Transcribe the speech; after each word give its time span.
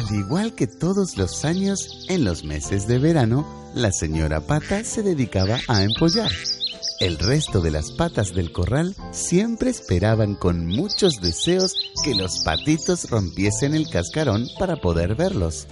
Al 0.00 0.14
igual 0.14 0.54
que 0.54 0.66
todos 0.66 1.18
los 1.18 1.44
años, 1.44 2.06
en 2.08 2.24
los 2.24 2.42
meses 2.42 2.86
de 2.86 2.98
verano, 2.98 3.46
la 3.74 3.92
señora 3.92 4.40
Pata 4.40 4.82
se 4.82 5.02
dedicaba 5.02 5.58
a 5.68 5.82
empollar. 5.82 6.30
El 7.00 7.18
resto 7.18 7.60
de 7.60 7.70
las 7.70 7.92
patas 7.92 8.32
del 8.32 8.50
corral 8.50 8.96
siempre 9.10 9.68
esperaban 9.68 10.36
con 10.36 10.66
muchos 10.66 11.20
deseos 11.20 11.74
que 12.02 12.14
los 12.14 12.38
patitos 12.38 13.10
rompiesen 13.10 13.74
el 13.74 13.90
cascarón 13.90 14.48
para 14.58 14.76
poder 14.76 15.16
verlos, 15.16 15.66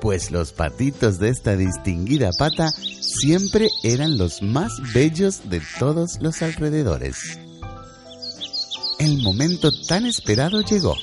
pues 0.00 0.32
los 0.32 0.50
patitos 0.50 1.20
de 1.20 1.28
esta 1.28 1.56
distinguida 1.56 2.30
pata 2.36 2.72
siempre 3.00 3.70
eran 3.84 4.18
los 4.18 4.42
más 4.42 4.72
bellos 4.92 5.48
de 5.48 5.62
todos 5.78 6.18
los 6.20 6.42
alrededores. 6.42 7.38
El 8.98 9.22
momento 9.22 9.70
tan 9.86 10.04
esperado 10.04 10.62
llegó 10.62 10.96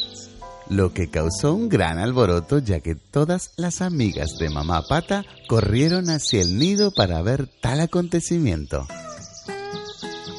lo 0.69 0.93
que 0.93 1.09
causó 1.09 1.53
un 1.53 1.69
gran 1.69 1.99
alboroto 1.99 2.59
ya 2.59 2.79
que 2.79 2.95
todas 2.95 3.51
las 3.55 3.81
amigas 3.81 4.37
de 4.39 4.49
mamá 4.49 4.83
pata 4.87 5.23
corrieron 5.47 6.09
hacia 6.09 6.41
el 6.41 6.57
nido 6.57 6.91
para 6.91 7.21
ver 7.21 7.47
tal 7.61 7.79
acontecimiento. 7.81 8.87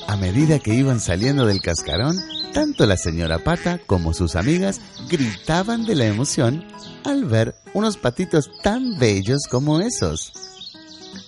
A 0.09 0.17
medida 0.17 0.59
que 0.59 0.75
iban 0.75 1.01
saliendo 1.01 1.47
del 1.47 1.61
cascarón, 1.61 2.17
tanto 2.53 2.87
la 2.87 2.97
señora 2.97 3.41
pata 3.41 3.81
como 3.87 4.15
sus 4.15 4.37
amigas 4.37 4.81
gritaban 5.11 5.85
de 5.85 5.95
la 5.95 6.07
emoción 6.07 6.65
al 7.05 7.25
ver 7.25 7.55
unos 7.75 7.97
patitos 7.97 8.51
tan 8.63 8.99
bellos 8.99 9.43
como 9.51 9.81
esos. 9.81 10.33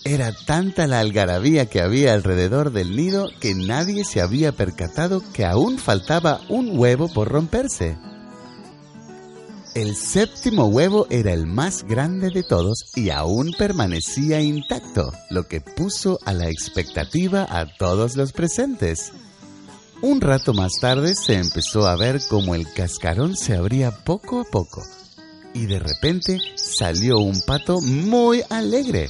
Era 0.04 0.32
tanta 0.46 0.86
la 0.86 1.00
algarabía 1.00 1.66
que 1.66 1.80
había 1.80 2.14
alrededor 2.14 2.72
del 2.72 2.96
nido 2.96 3.28
que 3.40 3.54
nadie 3.54 4.04
se 4.04 4.20
había 4.20 4.52
percatado 4.52 5.22
que 5.32 5.44
aún 5.44 5.78
faltaba 5.78 6.40
un 6.48 6.78
huevo 6.78 7.12
por 7.12 7.28
romperse. 7.28 7.98
El 9.78 9.94
séptimo 9.94 10.64
huevo 10.64 11.06
era 11.08 11.32
el 11.32 11.46
más 11.46 11.84
grande 11.84 12.30
de 12.30 12.42
todos 12.42 12.90
y 12.96 13.10
aún 13.10 13.52
permanecía 13.56 14.40
intacto, 14.40 15.12
lo 15.30 15.46
que 15.46 15.60
puso 15.60 16.18
a 16.24 16.32
la 16.32 16.48
expectativa 16.48 17.46
a 17.48 17.64
todos 17.76 18.16
los 18.16 18.32
presentes. 18.32 19.12
Un 20.02 20.20
rato 20.20 20.52
más 20.52 20.72
tarde 20.80 21.14
se 21.14 21.34
empezó 21.34 21.86
a 21.86 21.94
ver 21.94 22.18
como 22.28 22.56
el 22.56 22.66
cascarón 22.72 23.36
se 23.36 23.54
abría 23.54 23.92
poco 24.04 24.40
a 24.40 24.44
poco 24.50 24.82
y 25.54 25.66
de 25.66 25.78
repente 25.78 26.38
salió 26.56 27.20
un 27.20 27.40
pato 27.46 27.80
muy 27.80 28.42
alegre. 28.50 29.06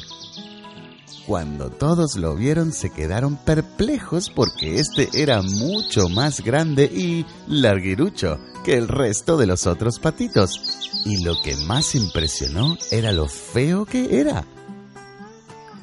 Cuando 1.28 1.68
todos 1.68 2.16
lo 2.16 2.34
vieron 2.34 2.72
se 2.72 2.88
quedaron 2.88 3.36
perplejos 3.36 4.30
porque 4.30 4.78
este 4.78 5.10
era 5.12 5.42
mucho 5.42 6.08
más 6.08 6.40
grande 6.40 6.84
y 6.84 7.26
larguirucho 7.46 8.40
que 8.64 8.78
el 8.78 8.88
resto 8.88 9.36
de 9.36 9.46
los 9.46 9.66
otros 9.66 9.98
patitos. 9.98 10.58
Y 11.04 11.22
lo 11.22 11.34
que 11.44 11.54
más 11.66 11.94
impresionó 11.94 12.78
era 12.90 13.12
lo 13.12 13.28
feo 13.28 13.84
que 13.84 14.20
era. 14.20 14.46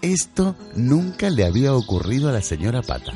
Esto 0.01 0.55
nunca 0.75 1.29
le 1.29 1.45
había 1.45 1.75
ocurrido 1.75 2.29
a 2.29 2.31
la 2.31 2.41
señora 2.41 2.81
Pata, 2.81 3.13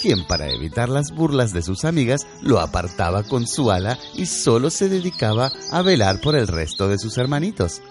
quien 0.00 0.26
para 0.26 0.50
evitar 0.50 0.88
las 0.88 1.10
burlas 1.14 1.52
de 1.52 1.60
sus 1.60 1.84
amigas 1.84 2.26
lo 2.40 2.60
apartaba 2.60 3.24
con 3.24 3.46
su 3.46 3.70
ala 3.70 3.98
y 4.14 4.24
solo 4.24 4.70
se 4.70 4.88
dedicaba 4.88 5.52
a 5.70 5.82
velar 5.82 6.22
por 6.22 6.34
el 6.34 6.48
resto 6.48 6.88
de 6.88 6.98
sus 6.98 7.18
hermanitos. 7.18 7.82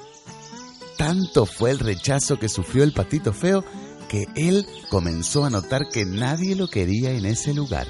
Tanto 0.98 1.46
fue 1.46 1.72
el 1.72 1.80
rechazo 1.80 2.40
que 2.40 2.50
sufrió 2.50 2.84
el 2.84 2.94
patito 2.94 3.32
feo 3.32 3.64
que 4.10 4.26
él 4.36 4.66
comenzó 4.90 5.46
a 5.46 5.50
notar 5.50 5.90
que 5.90 6.06
nadie 6.06 6.56
lo 6.56 6.70
quería 6.70 7.12
en 7.12 7.26
ese 7.26 7.54
lugar. 7.54 7.88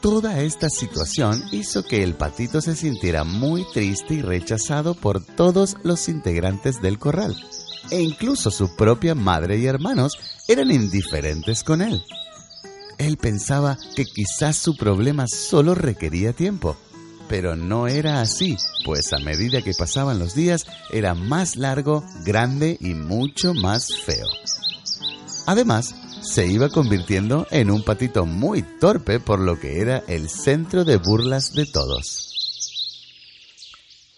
Toda 0.00 0.40
esta 0.40 0.70
situación 0.70 1.42
hizo 1.52 1.84
que 1.84 2.02
el 2.02 2.14
patito 2.14 2.62
se 2.62 2.74
sintiera 2.74 3.22
muy 3.22 3.66
triste 3.74 4.14
y 4.14 4.22
rechazado 4.22 4.94
por 4.94 5.22
todos 5.22 5.76
los 5.82 6.08
integrantes 6.08 6.80
del 6.80 6.98
corral, 6.98 7.36
e 7.90 8.00
incluso 8.00 8.50
su 8.50 8.74
propia 8.76 9.14
madre 9.14 9.58
y 9.58 9.66
hermanos 9.66 10.16
eran 10.48 10.70
indiferentes 10.70 11.62
con 11.62 11.82
él. 11.82 12.02
Él 12.96 13.18
pensaba 13.18 13.76
que 13.94 14.06
quizás 14.06 14.56
su 14.56 14.74
problema 14.74 15.26
solo 15.26 15.74
requería 15.74 16.32
tiempo, 16.32 16.76
pero 17.30 17.54
no 17.54 17.86
era 17.86 18.20
así, 18.20 18.56
pues 18.84 19.12
a 19.12 19.20
medida 19.20 19.62
que 19.62 19.72
pasaban 19.72 20.18
los 20.18 20.34
días 20.34 20.66
era 20.90 21.14
más 21.14 21.54
largo, 21.54 22.04
grande 22.24 22.76
y 22.80 22.94
mucho 22.94 23.54
más 23.54 23.86
feo. 24.04 24.26
Además, 25.46 25.94
se 26.22 26.48
iba 26.48 26.68
convirtiendo 26.70 27.46
en 27.52 27.70
un 27.70 27.84
patito 27.84 28.26
muy 28.26 28.62
torpe 28.62 29.20
por 29.20 29.38
lo 29.38 29.60
que 29.60 29.80
era 29.80 30.02
el 30.08 30.28
centro 30.28 30.84
de 30.84 30.96
burlas 30.96 31.54
de 31.54 31.66
todos. 31.66 32.26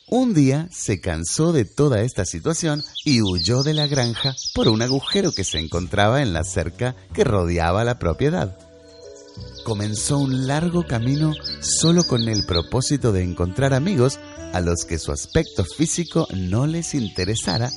Un 0.08 0.32
día 0.32 0.68
se 0.70 1.00
cansó 1.00 1.52
de 1.52 1.66
toda 1.66 2.00
esta 2.00 2.24
situación 2.24 2.82
y 3.04 3.20
huyó 3.20 3.62
de 3.62 3.74
la 3.74 3.86
granja 3.86 4.34
por 4.54 4.68
un 4.68 4.80
agujero 4.80 5.32
que 5.32 5.44
se 5.44 5.58
encontraba 5.58 6.22
en 6.22 6.32
la 6.32 6.44
cerca 6.44 6.96
que 7.12 7.24
rodeaba 7.24 7.84
la 7.84 7.98
propiedad 7.98 8.71
comenzó 9.62 10.18
un 10.18 10.46
largo 10.46 10.86
camino 10.86 11.32
solo 11.60 12.04
con 12.04 12.28
el 12.28 12.44
propósito 12.44 13.12
de 13.12 13.22
encontrar 13.22 13.74
amigos 13.74 14.18
a 14.52 14.60
los 14.60 14.84
que 14.84 14.98
su 14.98 15.12
aspecto 15.12 15.64
físico 15.64 16.26
no 16.34 16.66
les 16.66 16.94
interesara 16.94 17.70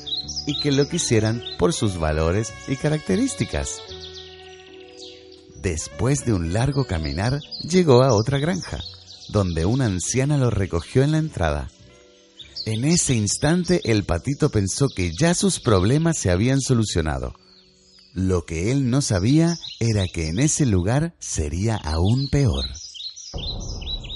y 0.45 0.59
que 0.59 0.71
lo 0.71 0.87
quisieran 0.87 1.41
por 1.57 1.73
sus 1.73 1.97
valores 1.97 2.53
y 2.67 2.75
características. 2.75 3.81
Después 5.61 6.25
de 6.25 6.33
un 6.33 6.53
largo 6.53 6.85
caminar, 6.85 7.39
llegó 7.61 8.03
a 8.03 8.13
otra 8.13 8.37
granja, 8.37 8.79
donde 9.29 9.65
una 9.65 9.85
anciana 9.85 10.37
lo 10.37 10.49
recogió 10.49 11.03
en 11.03 11.11
la 11.11 11.17
entrada. 11.17 11.69
En 12.65 12.83
ese 12.83 13.15
instante 13.15 13.81
el 13.85 14.03
patito 14.03 14.49
pensó 14.49 14.87
que 14.95 15.11
ya 15.19 15.33
sus 15.33 15.59
problemas 15.59 16.17
se 16.17 16.31
habían 16.31 16.61
solucionado 16.61 17.33
lo 18.15 18.45
que 18.45 18.71
él 18.71 18.89
no 18.89 19.01
sabía 19.01 19.59
era 19.81 20.07
que 20.07 20.29
en 20.29 20.39
ese 20.39 20.65
lugar 20.65 21.13
sería 21.19 21.75
aún 21.75 22.29
peor. 22.29 22.65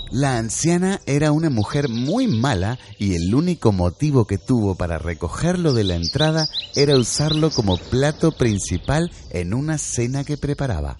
La 0.10 0.38
anciana 0.38 1.02
era 1.06 1.34
una 1.34 1.50
mujer 1.50 1.90
muy 1.90 2.26
mala 2.28 2.80
y 2.98 3.14
el 3.16 3.36
único 3.36 3.74
motivo 3.74 4.26
que 4.26 4.38
tuvo 4.38 4.76
para 4.76 4.98
recogerlo 4.98 5.74
de 5.74 5.84
la 5.84 5.96
entrada 5.96 6.48
era 6.76 6.98
usarlo 6.98 7.52
como 7.52 7.78
plato 7.78 8.32
principal 8.32 9.12
en 9.32 9.54
una 9.54 9.78
cena 9.78 10.24
que 10.24 10.38
preparaba. 10.38 10.98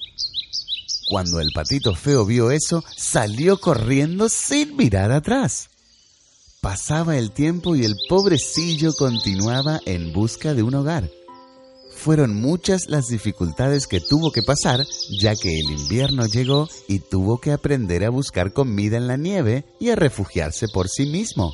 Cuando 1.08 1.40
el 1.40 1.52
patito 1.54 1.96
feo 1.96 2.26
vio 2.26 2.52
eso, 2.52 2.84
salió 2.98 3.60
corriendo 3.60 4.28
sin 4.28 4.76
mirar 4.76 5.12
atrás. 5.12 5.70
Pasaba 6.62 7.18
el 7.18 7.32
tiempo 7.32 7.78
y 7.78 7.86
el 7.86 7.96
pobrecillo 8.10 8.94
continuaba 8.94 9.80
en 9.86 10.12
busca 10.12 10.54
de 10.54 10.64
un 10.64 10.76
hogar 10.76 11.10
fueron 12.00 12.34
muchas 12.34 12.88
las 12.88 13.08
dificultades 13.08 13.86
que 13.86 14.00
tuvo 14.00 14.32
que 14.32 14.42
pasar, 14.42 14.86
ya 15.20 15.36
que 15.36 15.60
el 15.60 15.70
invierno 15.72 16.26
llegó 16.26 16.68
y 16.88 17.00
tuvo 17.00 17.40
que 17.40 17.52
aprender 17.52 18.06
a 18.06 18.10
buscar 18.10 18.54
comida 18.54 18.98
en 18.98 19.08
la 19.08 19.18
nieve 19.18 19.66
y 19.80 19.90
a 19.90 19.96
refugiarse 19.96 20.68
por 20.74 20.88
sí 20.88 21.06
mismo. 21.06 21.54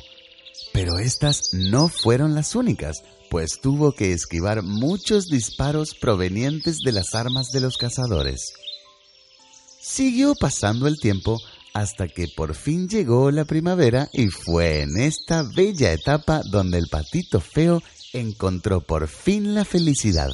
Pero 0.72 0.98
estas 0.98 1.52
no 1.52 1.88
fueron 1.88 2.34
las 2.34 2.54
únicas, 2.54 3.02
pues 3.28 3.60
tuvo 3.60 3.92
que 3.92 4.12
esquivar 4.12 4.62
muchos 4.62 5.26
disparos 5.26 5.94
provenientes 5.94 6.78
de 6.78 6.92
las 6.92 7.14
armas 7.14 7.50
de 7.50 7.60
los 7.60 7.76
cazadores. 7.76 8.52
Siguió 9.80 10.34
pasando 10.34 10.86
el 10.86 10.98
tiempo 10.98 11.38
hasta 11.74 12.08
que 12.08 12.28
por 12.34 12.54
fin 12.54 12.88
llegó 12.88 13.30
la 13.30 13.44
primavera 13.44 14.08
y 14.12 14.28
fue 14.28 14.82
en 14.82 14.96
esta 14.98 15.42
bella 15.42 15.92
etapa 15.92 16.40
donde 16.50 16.78
el 16.78 16.86
patito 16.88 17.40
feo 17.40 17.82
encontró 18.12 18.80
por 18.80 19.08
fin 19.08 19.54
la 19.54 19.64
felicidad. 19.64 20.30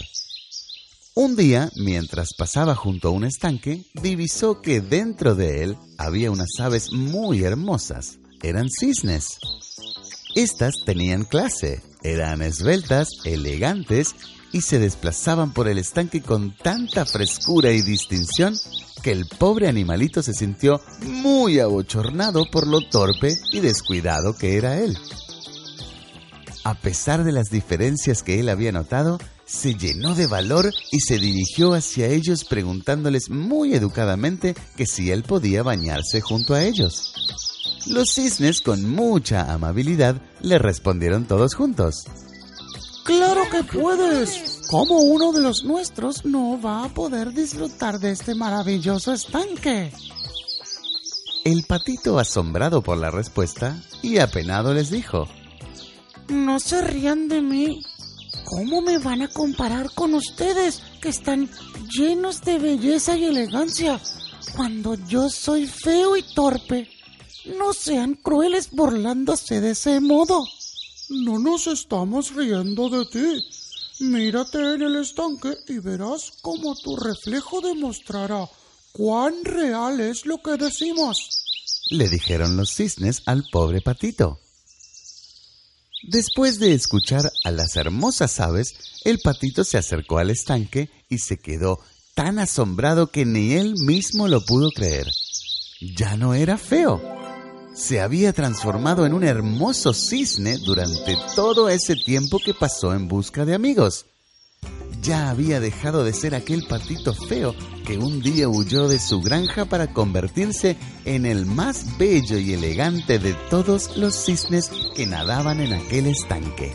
Un 1.15 1.37
día, 1.37 1.71
mientras 1.77 2.33
pasaba 2.33 2.75
junto 2.75 3.09
a 3.09 3.11
un 3.11 3.25
estanque, 3.25 3.85
divisó 3.95 4.63
que 4.63 4.81
dentro 4.81 5.35
de 5.35 5.63
él 5.63 5.77
había 5.99 6.31
unas 6.31 6.59
aves 6.59 6.91
muy 6.93 7.45
hermosas. 7.45 8.19
Eran 8.43 8.69
cisnes. 8.71 9.39
Estas 10.35 10.75
tenían 10.87 11.25
clase, 11.25 11.83
eran 12.03 12.41
esbeltas, 12.41 13.09
elegantes 13.25 14.15
y 14.53 14.63
se 14.63 14.79
desplazaban 14.79 15.53
por 15.53 15.69
el 15.69 15.79
estanque 15.79 16.23
con 16.23 16.57
tanta 16.57 17.05
frescura 17.05 17.73
y 17.73 17.83
distinción 17.83 18.55
que 19.03 19.13
el 19.13 19.27
pobre 19.27 19.69
animalito 19.69 20.23
se 20.23 20.33
sintió 20.33 20.81
muy 21.03 21.59
abochornado 21.59 22.47
por 22.51 22.67
lo 22.67 22.89
torpe 22.89 23.37
y 23.53 23.61
descuidado 23.61 24.35
que 24.35 24.57
era 24.57 24.79
él. 24.79 24.97
A 26.65 26.75
pesar 26.75 27.25
de 27.25 27.33
las 27.33 27.51
diferencias 27.51 28.23
que 28.23 28.39
él 28.39 28.49
había 28.49 28.71
notado, 28.71 29.19
se 29.45 29.75
llenó 29.75 30.15
de 30.15 30.27
valor 30.27 30.73
y 30.93 31.01
se 31.01 31.19
dirigió 31.19 31.75
hacia 31.75 32.07
ellos 32.07 32.45
preguntándoles 32.45 33.31
muy 33.31 33.75
educadamente 33.75 34.55
que 34.77 34.87
si 34.87 35.11
él 35.11 35.25
podía 35.25 35.63
bañarse 35.63 36.21
junto 36.21 36.55
a 36.55 36.63
ellos. 36.63 37.13
Los 37.87 38.11
cisnes 38.15 38.61
con 38.61 38.89
mucha 38.89 39.53
amabilidad 39.53 40.23
le 40.41 40.59
respondieron 40.59 41.27
todos 41.27 41.55
juntos. 41.55 42.05
Claro 43.05 43.43
que 43.51 43.65
puedes. 43.65 44.61
¿Cómo 44.71 45.01
uno 45.01 45.33
de 45.33 45.41
los 45.41 45.65
nuestros 45.65 46.25
no 46.25 46.61
va 46.61 46.85
a 46.85 46.89
poder 46.89 47.33
disfrutar 47.33 47.99
de 47.99 48.13
este 48.13 48.37
maravilloso 48.37 49.13
estanque? 49.13 49.93
El 51.45 51.65
patito, 51.65 52.21
asombrado 52.21 52.83
por 52.83 52.99
la 52.99 53.11
respuesta 53.11 53.83
y 54.01 54.19
apenado, 54.19 54.73
les 54.73 54.91
dijo, 54.91 55.27
No 56.29 56.61
se 56.61 56.83
rían 56.83 57.29
de 57.29 57.43
mí. 57.43 57.83
¿Cómo 58.45 58.83
me 58.83 58.99
van 58.99 59.23
a 59.23 59.29
comparar 59.29 59.93
con 59.95 60.15
ustedes 60.15 60.83
que 61.01 61.09
están 61.09 61.49
llenos 61.91 62.43
de 62.43 62.59
belleza 62.59 63.17
y 63.17 63.25
elegancia 63.25 64.01
cuando 64.55 64.95
yo 65.07 65.29
soy 65.31 65.67
feo 65.67 66.17
y 66.17 66.23
torpe? 66.35 66.89
No 67.59 67.73
sean 67.73 68.15
crueles 68.15 68.71
burlándose 68.71 69.61
de 69.61 69.71
ese 69.71 70.01
modo. 70.01 70.45
No 71.09 71.39
nos 71.39 71.67
estamos 71.67 72.35
riendo 72.35 72.89
de 72.89 73.05
ti. 73.07 73.45
Mírate 74.01 74.59
en 74.75 74.83
el 74.83 74.97
estanque 74.97 75.55
y 75.69 75.79
verás 75.79 76.33
cómo 76.43 76.75
tu 76.75 76.97
reflejo 76.97 77.61
demostrará 77.61 78.49
cuán 78.93 79.45
real 79.45 80.01
es 80.01 80.27
lo 80.27 80.43
que 80.43 80.57
decimos. 80.57 81.29
Le 81.91 82.09
dijeron 82.09 82.57
los 82.57 82.71
cisnes 82.71 83.23
al 83.27 83.45
pobre 83.51 83.81
patito. 83.81 84.42
Después 86.05 86.59
de 86.59 86.75
escuchar 86.75 87.31
a 87.45 87.51
las 87.51 87.77
hermosas 87.77 88.41
aves, 88.41 88.75
el 89.05 89.21
patito 89.21 89.65
se 89.65 89.79
acercó 89.79 90.19
al 90.19 90.31
estanque 90.31 90.91
y 91.09 91.19
se 91.19 91.39
quedó 91.39 91.79
tan 92.15 92.39
asombrado 92.39 93.11
que 93.11 93.25
ni 93.25 93.55
él 93.55 93.75
mismo 93.79 94.29
lo 94.29 94.45
pudo 94.45 94.71
creer. 94.71 95.07
Ya 95.97 96.17
no 96.17 96.35
era 96.35 96.59
feo 96.59 97.01
se 97.75 98.01
había 98.01 98.33
transformado 98.33 99.07
en 99.07 99.15
un 99.15 99.25
hermoso 99.25 99.95
cisne 99.95 100.59
durante 100.59 101.17
todo 101.35 101.69
ese 101.69 101.97
tiempo 101.97 102.39
que 102.39 102.55
pasó 102.55 102.93
en 102.93 103.09
busca 103.09 103.45
de 103.45 103.55
amigos. 103.55 104.07
Ya 105.03 105.31
había 105.31 105.59
dejado 105.59 106.05
de 106.05 106.13
ser 106.13 106.33
aquel 106.37 106.65
patito 106.69 107.13
feo 107.13 107.57
que 107.85 107.99
un 107.99 108.23
día 108.23 108.49
huyó 108.49 108.87
de 108.87 109.01
su 109.01 109.21
granja 109.21 109.65
para 109.65 109.93
convertirse 109.93 110.77
en 111.05 111.27
el 111.27 111.45
más 111.45 111.99
bello 111.99 112.39
y 112.39 112.53
elegante 112.53 113.19
de 113.19 113.35
todos 113.51 113.97
los 113.97 114.15
cisnes 114.15 114.71
que 114.95 115.07
nadaban 115.07 115.61
en 115.61 115.73
aquel 115.73 116.07
estanque. 116.07 116.73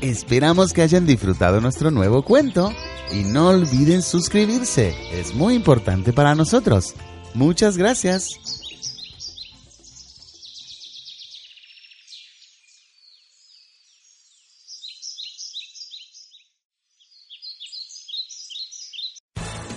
Esperamos 0.00 0.72
que 0.72 0.82
hayan 0.82 1.06
disfrutado 1.06 1.60
nuestro 1.60 1.90
nuevo 1.90 2.22
cuento 2.22 2.72
y 3.12 3.24
no 3.24 3.48
olviden 3.48 4.02
suscribirse, 4.02 4.94
es 5.12 5.34
muy 5.34 5.54
importante 5.54 6.12
para 6.12 6.36
nosotros. 6.36 6.94
Muchas 7.34 7.76
gracias. 7.76 8.59